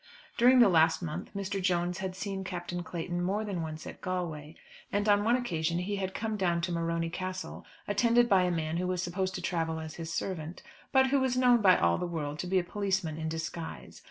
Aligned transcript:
During 0.35 0.57
the 0.57 0.67
last 0.67 1.03
month 1.03 1.29
Mr. 1.35 1.61
Jones 1.61 1.99
had 1.99 2.15
seen 2.15 2.43
Captain 2.43 2.81
Clayton 2.81 3.21
more 3.21 3.45
than 3.45 3.61
once 3.61 3.85
at 3.85 4.01
Galway, 4.01 4.55
and 4.91 5.07
on 5.07 5.23
one 5.23 5.35
occasion 5.35 5.77
he 5.77 5.97
had 5.97 6.15
come 6.15 6.37
down 6.37 6.59
to 6.61 6.71
Morony 6.71 7.11
Castle 7.11 7.67
attended 7.87 8.27
by 8.27 8.41
a 8.41 8.49
man 8.49 8.77
who 8.77 8.87
was 8.87 9.03
supposed 9.03 9.35
to 9.35 9.43
travel 9.43 9.79
as 9.79 9.97
his 9.97 10.11
servant, 10.11 10.63
but 10.91 11.11
who 11.11 11.19
was 11.19 11.37
known 11.37 11.61
by 11.61 11.77
all 11.77 11.99
the 11.99 12.07
world 12.07 12.39
to 12.39 12.47
be 12.47 12.57
a 12.57 12.63
policeman 12.63 13.15
in 13.19 13.29
disguise. 13.29 13.99